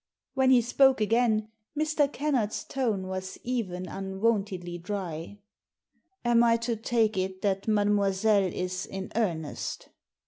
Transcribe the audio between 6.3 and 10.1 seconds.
I to take it that mademoiselle is in earnest?"